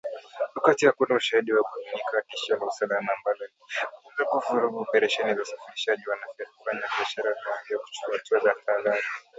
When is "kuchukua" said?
7.81-8.17